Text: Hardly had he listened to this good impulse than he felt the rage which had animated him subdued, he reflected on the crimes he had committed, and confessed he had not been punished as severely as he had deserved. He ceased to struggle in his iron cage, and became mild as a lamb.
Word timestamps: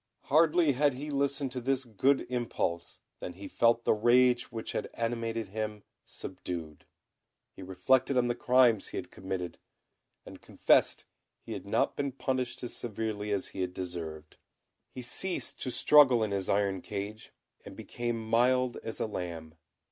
Hardly 0.23 0.71
had 0.71 0.93
he 0.95 1.11
listened 1.11 1.51
to 1.51 1.61
this 1.61 1.85
good 1.85 2.25
impulse 2.27 3.01
than 3.19 3.33
he 3.33 3.47
felt 3.47 3.83
the 3.83 3.93
rage 3.93 4.51
which 4.51 4.71
had 4.71 4.89
animated 4.95 5.49
him 5.49 5.83
subdued, 6.03 6.85
he 7.55 7.61
reflected 7.61 8.17
on 8.17 8.27
the 8.27 8.33
crimes 8.33 8.87
he 8.87 8.97
had 8.97 9.11
committed, 9.11 9.59
and 10.25 10.41
confessed 10.41 11.05
he 11.43 11.53
had 11.53 11.67
not 11.67 11.95
been 11.95 12.11
punished 12.11 12.63
as 12.63 12.75
severely 12.75 13.31
as 13.31 13.49
he 13.49 13.61
had 13.61 13.75
deserved. 13.75 14.37
He 14.89 15.03
ceased 15.03 15.61
to 15.61 15.69
struggle 15.69 16.23
in 16.23 16.31
his 16.31 16.49
iron 16.49 16.81
cage, 16.81 17.31
and 17.63 17.75
became 17.75 18.27
mild 18.27 18.77
as 18.77 18.99
a 18.99 19.05
lamb. 19.05 19.53